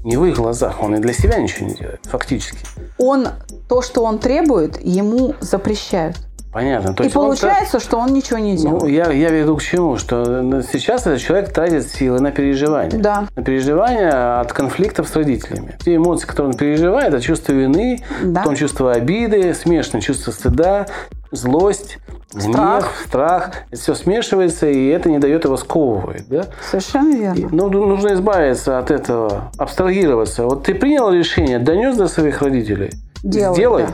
Не 0.04 0.16
в 0.16 0.24
их 0.24 0.36
глазах, 0.36 0.82
он 0.82 0.94
и 0.94 1.00
для 1.00 1.12
себя 1.12 1.36
ничего 1.36 1.66
не 1.66 1.74
делает, 1.74 2.00
фактически. 2.04 2.60
Он, 2.96 3.28
то, 3.68 3.82
что 3.82 4.02
он 4.04 4.18
требует, 4.18 4.82
ему 4.82 5.34
запрещают. 5.42 6.16
Понятно. 6.58 6.92
То 6.92 7.04
и 7.04 7.08
получается, 7.08 7.76
он, 7.76 7.80
что 7.80 7.98
он 7.98 8.12
ничего 8.12 8.40
не 8.40 8.56
делает. 8.56 8.82
Ну, 8.82 8.88
я, 8.88 9.12
я 9.12 9.30
веду 9.30 9.56
к 9.56 9.62
чему, 9.62 9.96
что 9.96 10.60
сейчас 10.62 11.02
этот 11.02 11.20
человек 11.20 11.52
тратит 11.52 11.88
силы 11.88 12.18
на 12.18 12.32
переживания. 12.32 12.98
Да. 12.98 13.28
На 13.36 13.44
переживания 13.44 14.40
от 14.40 14.52
конфликтов 14.52 15.08
с 15.08 15.14
родителями. 15.14 15.76
Те 15.84 15.94
эмоции, 15.94 16.26
которые 16.26 16.50
он 16.50 16.58
переживает, 16.58 17.14
это 17.14 17.22
чувство 17.22 17.52
вины, 17.52 18.02
да. 18.24 18.40
потом 18.40 18.56
чувство 18.56 18.92
обиды, 18.92 19.54
смешанное 19.54 20.00
чувство 20.00 20.32
стыда, 20.32 20.86
злость, 21.30 21.98
страх. 22.30 22.80
гнев, 22.80 23.04
страх. 23.06 23.50
Это 23.70 23.80
все 23.80 23.94
смешивается, 23.94 24.66
и 24.66 24.88
это 24.88 25.10
не 25.10 25.20
дает 25.20 25.44
его 25.44 25.56
сковывать. 25.56 26.28
Да? 26.28 26.46
Совершенно 26.68 27.14
верно. 27.14 27.38
И, 27.38 27.46
ну, 27.52 27.68
нужно 27.68 28.14
избавиться 28.14 28.78
от 28.80 28.90
этого, 28.90 29.52
абстрагироваться. 29.58 30.42
Вот 30.42 30.64
ты 30.64 30.74
принял 30.74 31.12
решение, 31.12 31.60
донес 31.60 31.96
до 31.96 32.08
своих 32.08 32.42
родителей, 32.42 32.90
Делай, 33.22 33.54
сделай. 33.54 33.82
Да. 33.84 33.92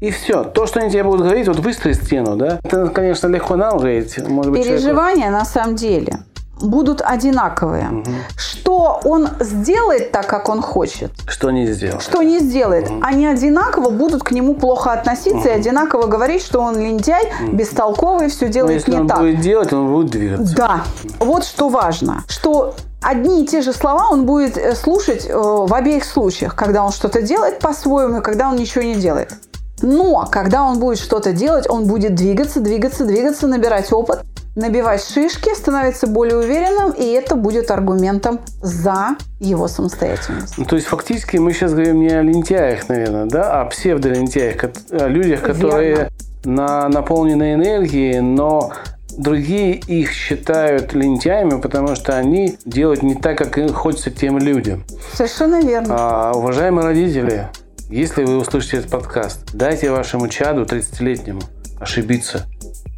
И 0.00 0.10
все. 0.10 0.44
То, 0.44 0.66
что 0.66 0.80
они 0.80 0.90
тебе 0.90 1.04
будут 1.04 1.22
говорить, 1.22 1.48
вот 1.48 1.58
выстрои 1.58 1.94
стену, 1.94 2.36
да? 2.36 2.60
Это, 2.62 2.88
конечно, 2.88 3.28
легко 3.28 3.56
нам 3.56 3.78
говорить. 3.78 4.18
Может 4.28 4.52
быть, 4.52 4.64
Переживания 4.64 5.26
человеку... 5.26 5.38
на 5.38 5.44
самом 5.44 5.76
деле 5.76 6.18
будут 6.60 7.02
одинаковые. 7.02 7.88
Угу. 7.90 8.10
Что 8.36 9.00
он 9.04 9.28
сделает 9.40 10.12
так, 10.12 10.26
как 10.26 10.48
он 10.48 10.62
хочет? 10.62 11.12
Что 11.26 11.50
не 11.50 11.66
сделает. 11.66 12.02
Что 12.02 12.22
не 12.22 12.38
сделает. 12.38 12.90
Угу. 12.90 13.00
Они 13.02 13.26
одинаково 13.26 13.90
будут 13.90 14.22
к 14.22 14.32
нему 14.32 14.54
плохо 14.54 14.92
относиться 14.92 15.38
угу. 15.38 15.48
и 15.48 15.50
одинаково 15.50 16.06
говорить, 16.06 16.42
что 16.42 16.60
он 16.60 16.78
лентяй, 16.78 17.30
угу. 17.42 17.56
бестолковый, 17.56 18.28
все 18.28 18.48
делает 18.48 18.70
Но 18.70 18.74
если 18.74 18.90
не 18.92 18.98
он 18.98 19.08
так. 19.08 19.18
будет 19.18 19.40
делать, 19.40 19.72
он 19.72 19.92
будет 19.92 20.10
двигаться. 20.10 20.56
Да. 20.56 20.84
Вот 21.18 21.44
что 21.44 21.68
важно. 21.68 22.24
Что 22.28 22.74
одни 23.02 23.42
и 23.44 23.46
те 23.46 23.60
же 23.60 23.72
слова 23.72 24.08
он 24.10 24.24
будет 24.24 24.56
э, 24.56 24.74
слушать 24.74 25.26
э, 25.28 25.34
в 25.34 25.72
обеих 25.72 26.04
случаях, 26.04 26.54
когда 26.54 26.84
он 26.84 26.92
что-то 26.92 27.22
делает 27.22 27.58
по-своему 27.58 28.18
и 28.18 28.22
когда 28.22 28.48
он 28.48 28.56
ничего 28.56 28.82
не 28.82 28.94
делает. 28.94 29.34
Но 29.82 30.26
когда 30.30 30.62
он 30.64 30.78
будет 30.78 30.98
что-то 30.98 31.32
делать, 31.32 31.68
он 31.68 31.86
будет 31.86 32.14
двигаться, 32.14 32.60
двигаться, 32.60 33.04
двигаться, 33.04 33.46
набирать 33.46 33.92
опыт, 33.92 34.20
набивать 34.56 35.04
шишки, 35.04 35.54
становиться 35.54 36.06
более 36.06 36.38
уверенным, 36.38 36.90
и 36.92 37.04
это 37.04 37.36
будет 37.36 37.70
аргументом 37.70 38.40
за 38.62 39.16
его 39.38 39.68
самостоятельность. 39.68 40.56
Ну, 40.56 40.64
то 40.64 40.76
есть 40.76 40.88
фактически 40.88 41.36
мы 41.36 41.52
сейчас 41.52 41.72
говорим 41.72 42.00
не 42.00 42.08
о 42.08 42.22
лентяях, 42.22 42.88
наверное, 42.88 43.26
да, 43.26 43.52
а 43.52 43.62
о 43.62 43.64
псевдолентяях, 43.66 44.56
о 44.90 45.08
людях, 45.08 45.42
которые 45.42 46.10
на, 46.44 46.88
наполнены 46.88 47.52
энергией, 47.54 48.20
но 48.20 48.72
другие 49.16 49.74
их 49.74 50.12
считают 50.12 50.94
лентяями, 50.94 51.60
потому 51.60 51.94
что 51.94 52.16
они 52.16 52.58
делают 52.64 53.02
не 53.02 53.14
так, 53.14 53.36
как 53.38 53.58
им 53.58 53.72
хочется 53.72 54.10
тем 54.10 54.38
людям. 54.38 54.84
Совершенно 55.12 55.60
верно. 55.62 55.94
А, 55.98 56.32
уважаемые 56.34 56.86
родители, 56.86 57.48
если 57.88 58.24
вы 58.24 58.38
услышите 58.38 58.78
этот 58.78 58.90
подкаст, 58.90 59.40
дайте 59.52 59.90
вашему 59.90 60.28
чаду 60.28 60.64
30-летнему 60.64 61.40
ошибиться. 61.78 62.46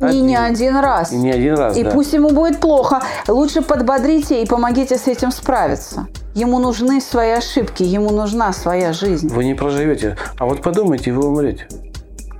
И 0.00 0.20
не 0.20 0.36
один 0.36 0.76
раз. 0.76 1.12
И 1.12 1.16
не 1.16 1.30
один 1.30 1.56
раз, 1.56 1.76
И 1.76 1.82
да. 1.82 1.90
пусть 1.90 2.12
ему 2.12 2.30
будет 2.30 2.60
плохо. 2.60 3.02
Лучше 3.26 3.62
подбодрите 3.62 4.42
и 4.42 4.46
помогите 4.46 4.96
с 4.96 5.08
этим 5.08 5.32
справиться. 5.32 6.06
Ему 6.34 6.60
нужны 6.60 7.00
свои 7.00 7.32
ошибки, 7.32 7.82
ему 7.82 8.10
нужна 8.10 8.52
своя 8.52 8.92
жизнь. 8.92 9.28
Вы 9.28 9.44
не 9.44 9.54
проживете. 9.54 10.16
А 10.38 10.46
вот 10.46 10.62
подумайте, 10.62 11.12
вы 11.12 11.26
умрете. 11.26 11.66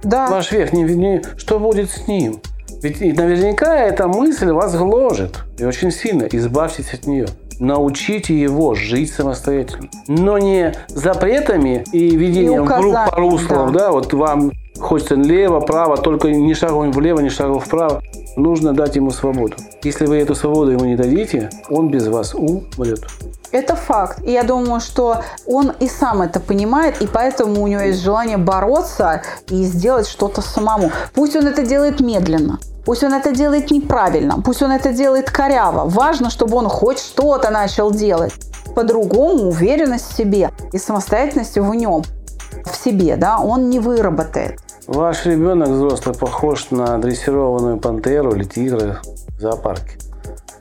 Да. 0.05 0.29
Ваш 0.29 0.53
век, 0.53 0.73
не, 0.73 0.85
не, 0.85 1.23
что 1.37 1.59
будет 1.59 1.91
с 1.91 2.07
ним? 2.07 2.41
Ведь 2.81 3.01
наверняка 3.01 3.77
эта 3.77 4.07
мысль 4.07 4.53
вас 4.53 4.77
гложет. 4.77 5.41
И 5.59 5.65
очень 5.65 5.91
сильно. 5.91 6.29
Избавьтесь 6.31 6.95
от 6.95 7.07
нее 7.07 7.27
научите 7.59 8.39
его 8.39 8.75
жить 8.75 9.13
самостоятельно. 9.13 9.89
Но 10.07 10.39
не 10.39 10.75
запретами 10.89 11.85
и 11.93 12.17
ведением 12.17 12.65
и 12.65 12.69
по 12.69 13.17
руслам, 13.17 13.73
да. 13.73 13.87
да, 13.87 13.93
вот 13.93 14.13
вам 14.13 14.53
хочется 14.79 15.15
лево, 15.15 15.61
право, 15.61 15.97
только 15.97 16.31
ни 16.31 16.53
шагом 16.55 16.93
влево, 16.93 17.21
ни 17.21 17.29
шагом 17.29 17.61
вправо. 17.61 18.03
Нужно 18.39 18.73
дать 18.73 18.95
ему 18.95 19.11
свободу. 19.11 19.57
Если 19.83 20.07
вы 20.07 20.19
эту 20.19 20.37
свободу 20.37 20.71
ему 20.71 20.85
не 20.85 20.95
дадите, 20.95 21.51
он 21.69 21.91
без 21.91 22.07
вас 22.07 22.35
умрет. 22.35 23.05
Это 23.51 23.75
факт. 23.75 24.23
И 24.25 24.31
я 24.31 24.45
думаю, 24.45 24.81
что 24.81 25.23
он 25.45 25.73
и 25.81 25.89
сам 25.89 26.23
это 26.23 26.39
понимает, 26.39 27.03
и 27.03 27.09
поэтому 27.09 27.61
у 27.61 27.67
него 27.67 27.81
есть 27.81 28.01
желание 28.01 28.37
бороться 28.37 29.23
и 29.51 29.65
сделать 29.65 30.07
что-то 30.07 30.41
самому. 30.41 30.93
Пусть 31.15 31.35
он 31.35 31.49
это 31.49 31.67
делает 31.67 31.99
медленно. 31.99 32.61
Пусть 32.85 33.03
он 33.03 33.13
это 33.13 33.33
делает 33.33 33.73
неправильно, 33.73 34.41
пусть 34.41 34.63
он 34.63 34.71
это 34.71 34.93
делает 34.93 35.31
коряво. 35.31 35.89
Важно, 35.89 36.31
чтобы 36.31 36.57
он 36.59 36.69
хоть 36.69 37.01
что-то 37.01 37.51
начал 37.51 37.91
делать. 37.91 38.33
По-другому 38.77 39.49
уверенность 39.49 40.13
в 40.13 40.17
себе 40.17 40.53
и 40.73 40.79
самостоятельность 40.79 41.59
в 41.59 41.75
нем, 41.75 42.05
в 42.65 42.77
себе, 42.77 43.17
да, 43.17 43.41
он 43.41 43.69
не 43.69 43.81
выработает. 43.81 44.61
Ваш 44.89 45.27
ребенок 45.27 45.69
взрослый 45.69 46.15
похож 46.15 46.71
на 46.71 46.97
дрессированную 46.97 47.77
пантеру 47.77 48.35
или 48.35 48.45
тигра 48.45 49.03
в 49.37 49.39
зоопарке. 49.39 49.99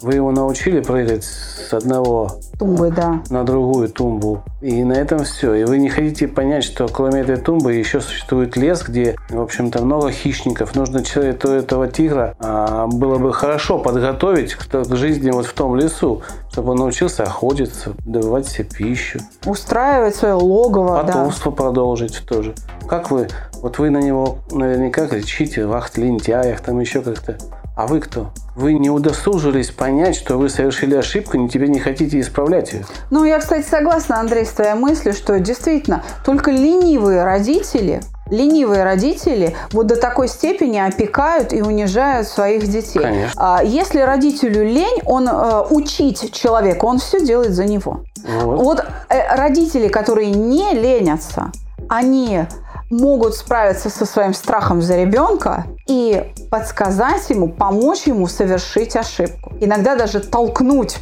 Вы 0.02 0.16
его 0.16 0.32
научили 0.32 0.82
прыгать 0.82 1.24
с 1.24 1.74
одного 1.74 2.32
тумбы, 2.60 2.92
да. 2.92 3.22
на 3.30 3.46
другую 3.46 3.88
тумбу. 3.88 4.44
И 4.62 4.84
на 4.84 4.94
этом 4.94 5.24
все. 5.24 5.54
И 5.54 5.64
вы 5.64 5.78
не 5.78 5.88
хотите 5.88 6.28
понять, 6.28 6.66
что 6.66 6.90
кроме 6.90 7.22
этой 7.22 7.38
тумбы 7.38 7.74
еще 7.74 8.02
существует 8.02 8.58
лес, 8.58 8.84
где, 8.84 9.16
в 9.30 9.40
общем-то, 9.40 9.82
много 9.82 10.12
хищников. 10.12 10.76
Нужно 10.76 11.06
человеку 11.06 11.48
этого 11.48 11.88
тигра 11.88 12.36
а, 12.40 12.88
было 12.88 13.18
бы 13.18 13.32
хорошо 13.32 13.80
подготовить 13.80 14.56
к, 14.56 14.68
к 14.68 14.96
жизни 14.98 15.32
вот 15.32 15.46
в 15.46 15.54
том 15.54 15.78
лесу, 15.78 16.22
чтобы 16.52 16.72
он 16.72 16.80
научился 16.80 17.24
охотиться, 17.24 17.94
добывать 18.06 18.48
себе 18.48 18.66
пищу. 18.66 19.20
Устраивать 19.46 20.16
свое 20.16 20.34
логово, 20.34 21.02
Потомство 21.02 21.52
да. 21.52 21.56
продолжить 21.56 22.24
тоже. 22.28 22.54
Как 22.88 23.12
вы, 23.12 23.28
вот 23.62 23.80
вы 23.80 23.90
на 23.90 23.98
него 23.98 24.38
наверняка 24.52 25.08
кричите, 25.08 25.66
вахт 25.66 25.98
лентяях, 25.98 26.62
там 26.62 26.80
еще 26.80 27.02
как-то. 27.02 27.38
А 27.76 27.86
вы 27.86 28.00
кто? 28.00 28.32
Вы 28.56 28.74
не 28.74 28.90
удосужились 28.90 29.70
понять, 29.70 30.16
что 30.16 30.38
вы 30.38 30.50
совершили 30.50 30.96
ошибку, 30.96 31.38
и 31.38 31.48
теперь 31.48 31.70
не 31.70 31.80
хотите 31.80 32.20
исправлять 32.20 32.74
ее. 32.74 32.86
Ну, 33.12 33.24
я, 33.24 33.38
кстати, 33.40 33.68
согласна, 33.68 34.20
Андрей, 34.20 34.46
с 34.46 34.50
твоей 34.50 34.74
мыслью, 34.74 35.14
что 35.14 35.40
действительно 35.40 36.04
только 36.26 36.50
ленивые 36.50 37.24
родители 37.24 38.02
ленивые 38.30 38.84
родители 38.84 39.56
вот 39.72 39.88
до 39.88 39.96
такой 39.96 40.28
степени 40.28 40.78
опекают 40.78 41.54
и 41.54 41.62
унижают 41.62 42.28
своих 42.28 42.68
детей. 42.68 43.00
Конечно. 43.00 43.32
А 43.38 43.64
если 43.64 44.02
родителю 44.02 44.66
лень, 44.66 45.02
он 45.06 45.30
э, 45.30 45.62
учить 45.70 46.34
человека, 46.34 46.86
он 46.86 46.98
все 47.00 47.26
делает 47.26 47.54
за 47.54 47.64
него. 47.64 48.02
Вот, 48.26 48.60
вот 48.60 48.86
э, 49.10 49.36
родители, 49.36 49.88
которые 49.88 50.32
не 50.32 50.74
ленятся, 50.74 51.52
они 51.90 52.46
могут 52.90 53.36
справиться 53.36 53.90
со 53.90 54.06
своим 54.06 54.34
страхом 54.34 54.82
за 54.82 54.96
ребенка 54.98 55.66
и 55.88 56.34
подсказать 56.50 57.30
ему, 57.30 57.50
помочь 57.50 58.04
ему 58.04 58.28
совершить 58.28 58.96
ошибку. 58.96 59.54
Иногда 59.60 59.96
даже 59.96 60.20
толкнуть 60.20 60.98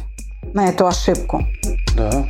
на 0.52 0.68
эту 0.68 0.86
ошибку. 0.86 1.42
Да. 1.96 2.26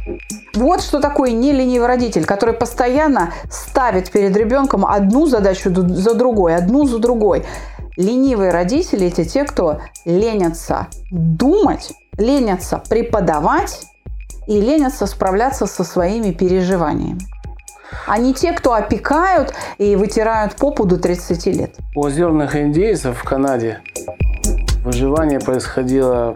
Вот 0.55 0.81
что 0.81 1.01
такое 1.01 1.33
неленивый 1.33 1.87
родитель, 1.87 2.25
который 2.25 2.55
постоянно 2.55 3.33
ставит 3.51 4.11
перед 4.11 4.37
ребенком 4.37 4.87
одну 4.87 5.27
задачу 5.27 5.71
за 5.75 6.15
другой, 6.15 6.57
одну 6.57 6.87
за 6.87 6.99
другой. 6.99 7.45
Ленивые 7.97 8.51
родители– 8.51 9.09
это 9.09 9.25
те, 9.25 9.45
кто 9.45 9.81
ленятся 10.05 10.89
думать, 11.11 11.93
ленятся 12.19 12.83
преподавать 12.89 13.87
и 14.47 14.61
ленятся 14.61 15.07
справляться 15.07 15.67
со 15.67 15.83
своими 15.83 16.31
переживаниями. 16.31 17.21
А 18.07 18.19
не 18.19 18.35
те, 18.35 18.53
кто 18.53 18.73
опекают 18.73 19.55
и 19.79 19.97
вытирают 19.97 20.57
попу 20.57 20.85
до 20.85 20.99
30 20.99 21.47
лет. 21.47 21.77
У 21.95 22.05
озерных 22.05 22.57
индейцев 22.57 23.19
в 23.19 23.25
Канаде 23.25 23.81
выживание 24.85 25.41
происходило 25.41 26.35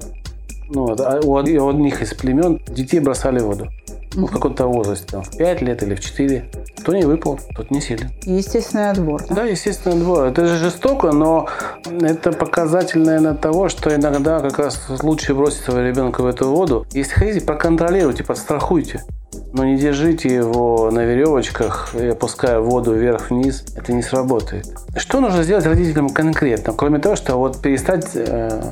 ну, 0.73 0.85
у 1.25 1.37
одних 1.37 2.03
из 2.03 2.15
племен 2.15 2.61
детей 2.69 3.01
бросали 3.01 3.41
в 3.41 3.47
воду. 3.47 3.69
Ну, 4.15 4.27
в 4.27 4.33
каком-то 4.33 4.67
возрасте, 4.67 5.07
там, 5.09 5.23
в 5.23 5.37
5 5.37 5.63
лет 5.63 5.83
или 5.85 5.95
в 5.95 6.01
4. 6.01 6.51
Кто 6.81 6.95
не 6.95 7.05
выпал, 7.05 7.39
тот 7.55 7.71
не 7.71 7.81
силен. 7.81 8.11
Естественный 8.23 8.91
отбор. 8.91 9.23
Да, 9.29 9.37
да 9.37 9.45
естественный 9.45 9.97
отбор. 9.99 10.25
Это 10.25 10.47
же 10.47 10.57
жестоко, 10.57 11.13
но 11.13 11.49
это 12.01 12.33
показатель, 12.33 13.01
наверное, 13.01 13.35
того, 13.35 13.69
что 13.69 13.95
иногда 13.95 14.41
как 14.41 14.59
раз 14.59 14.81
лучше 15.03 15.35
бросить 15.35 15.61
своего 15.61 15.89
ребенка 15.89 16.23
в 16.23 16.27
эту 16.27 16.49
воду. 16.49 16.87
Если 16.93 17.15
хотите, 17.15 17.47
проконтролируйте, 17.47 18.25
подстрахуйте. 18.25 19.05
Но 19.53 19.65
не 19.65 19.77
держите 19.77 20.33
его 20.33 20.91
на 20.93 21.01
веревочках 21.01 21.95
и 21.95 22.07
опуская 22.07 22.61
воду 22.61 22.93
вверх-вниз. 22.93 23.65
Это 23.75 23.93
не 23.93 24.03
сработает. 24.03 24.67
Что 24.97 25.21
нужно 25.21 25.43
сделать 25.43 25.67
родителям 25.67 26.11
конкретно? 26.11 26.73
Кроме 26.73 26.99
того, 27.01 27.17
что 27.17 27.37
вот 27.37 27.61
перестать... 27.61 28.11
Э, 28.15 28.63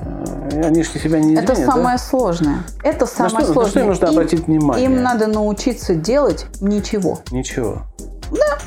они 0.52 0.82
же 0.82 0.90
себя 0.90 1.18
не 1.18 1.34
изменят, 1.34 1.50
Это 1.50 1.56
самое 1.56 1.96
да? 1.96 1.98
сложное. 1.98 2.58
Это 2.84 3.06
самое 3.06 3.34
на 3.34 3.40
что, 3.40 3.52
сложное. 3.52 3.64
На 3.64 3.70
что 3.70 3.80
им 3.80 3.86
нужно 3.88 4.06
им, 4.06 4.12
обратить 4.12 4.46
внимание? 4.46 4.86
Им 4.86 5.02
надо 5.02 5.26
научиться 5.26 5.94
делать 5.94 6.46
ничего. 6.60 7.20
Ничего. 7.32 7.82
Да. 8.30 8.58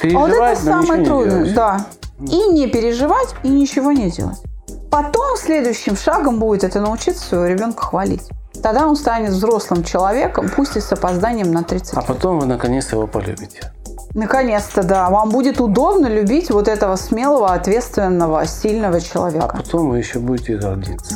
Переживать, 0.00 0.32
а 0.32 0.38
вот 0.38 0.52
это 0.52 0.62
самое 0.62 1.04
трудное. 1.04 1.54
Да. 1.54 1.86
И 2.20 2.48
не 2.48 2.66
переживать, 2.66 3.34
и 3.42 3.48
ничего 3.48 3.92
не 3.92 4.10
делать. 4.10 4.38
Потом 4.90 5.36
следующим 5.36 5.96
шагом 5.96 6.38
будет 6.38 6.64
это 6.64 6.80
научиться 6.80 7.22
своего 7.22 7.46
ребенка 7.46 7.82
хвалить. 7.82 8.28
Тогда 8.62 8.86
он 8.86 8.96
станет 8.96 9.30
взрослым 9.30 9.84
человеком, 9.84 10.50
пусть 10.54 10.76
и 10.76 10.80
с 10.80 10.92
опозданием 10.92 11.52
на 11.52 11.62
30 11.62 11.94
А 11.94 12.02
потом 12.02 12.40
вы 12.40 12.46
наконец 12.46 12.92
его 12.92 13.06
полюбите. 13.06 13.72
Наконец-то, 14.14 14.82
да. 14.82 15.10
Вам 15.10 15.30
будет 15.30 15.60
удобно 15.60 16.06
любить 16.06 16.50
вот 16.50 16.66
этого 16.66 16.96
смелого, 16.96 17.52
ответственного, 17.52 18.46
сильного 18.46 19.00
человека. 19.00 19.50
А 19.52 19.56
потом 19.58 19.90
вы 19.90 19.98
еще 19.98 20.18
будете 20.18 20.56
гордиться. 20.56 21.14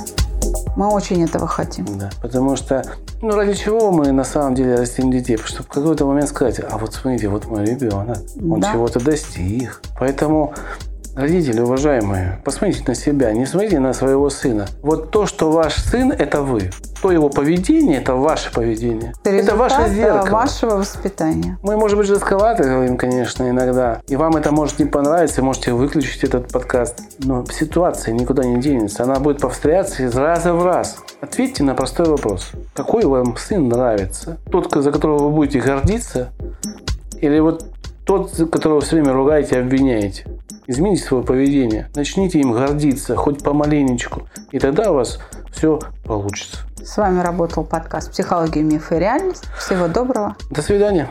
Мы 0.77 0.89
очень 0.89 1.23
этого 1.23 1.47
хотим. 1.47 1.87
Да, 1.99 2.11
потому 2.23 2.57
что, 2.57 2.83
ну, 3.21 3.31
ради 3.33 3.55
чего 3.55 3.93
мы 3.93 4.11
на 4.13 4.25
самом 4.25 4.55
деле 4.55 4.77
растим 4.77 5.11
детей? 5.11 5.37
Потому 5.37 5.49
что 5.49 5.63
в 5.63 5.69
какой-то 5.69 6.07
момент 6.07 6.29
сказать, 6.29 6.61
а 6.61 6.79
вот 6.79 6.95
смотрите, 6.95 7.29
вот 7.29 7.47
мой 7.47 7.65
ребенок, 7.65 8.19
он 8.37 8.61
да. 8.61 8.73
чего-то 8.73 9.01
достиг. 9.01 9.83
Поэтому 9.99 10.55
Родители, 11.15 11.61
уважаемые, 11.61 12.41
посмотрите 12.43 12.85
на 12.87 12.95
себя, 12.95 13.33
не 13.33 13.45
смотрите 13.45 13.79
на 13.79 13.93
своего 13.93 14.31
сына. 14.31 14.67
Вот 14.81 15.11
то, 15.11 15.27
что 15.27 15.51
ваш 15.51 15.75
сын, 15.75 16.11
это 16.11 16.41
вы. 16.41 16.71
То 17.03 17.13
его 17.13 17.29
поведение, 17.29 17.99
это 17.99 18.15
ваше 18.15 18.51
поведение. 18.51 19.13
Это, 19.23 19.37
это 19.37 19.55
ваше 19.55 19.91
зеркало. 19.91 20.31
вашего 20.31 20.77
воспитания. 20.77 21.59
Мы, 21.63 21.77
может 21.77 21.99
быть, 21.99 22.07
жестковато 22.07 22.65
говорим, 22.65 22.97
конечно, 22.97 23.47
иногда. 23.51 24.01
И 24.09 24.17
вам 24.17 24.37
это 24.37 24.53
может 24.53 24.79
не 24.79 24.87
понравиться, 24.87 25.43
можете 25.43 25.75
выключить 25.75 26.25
этот 26.25 26.51
подкаст. 26.51 27.03
Но 27.19 27.45
ситуация 27.45 28.15
никуда 28.15 28.45
не 28.45 28.59
денется. 28.63 29.03
Она 29.03 29.17
будет 29.17 29.39
повторяться 29.39 30.05
из 30.05 30.17
раза 30.17 30.55
в 30.55 30.65
раз. 30.65 30.97
Ответьте 31.21 31.63
на 31.63 31.75
простой 31.75 32.07
вопрос. 32.09 32.53
Какой 32.73 33.05
вам 33.05 33.37
сын 33.37 33.69
нравится? 33.69 34.39
Тот, 34.51 34.73
за 34.73 34.91
которого 34.91 35.25
вы 35.25 35.31
будете 35.31 35.61
гордиться? 35.61 36.31
Или 37.21 37.39
вот 37.41 37.67
тот, 38.07 38.33
которого 38.51 38.81
все 38.81 38.97
время 38.97 39.13
ругаете 39.13 39.57
и 39.57 39.59
обвиняете? 39.59 40.25
Измените 40.73 41.05
свое 41.05 41.23
поведение, 41.23 41.91
начните 41.95 42.39
им 42.39 42.53
гордиться, 42.53 43.15
хоть 43.15 43.45
помаленечку, 43.45 44.23
и 44.53 44.59
тогда 44.59 44.91
у 44.91 44.95
вас 44.95 45.19
все 45.53 45.79
получится. 46.03 46.61
С 46.83 46.97
вами 46.97 47.21
работал 47.21 47.63
подкаст 47.63 48.11
«Психология, 48.11 48.63
миф 48.63 48.91
и 48.91 48.95
реальность». 48.95 49.45
Всего 49.59 49.87
доброго. 49.87 50.35
До 50.51 50.63
свидания. 50.63 51.11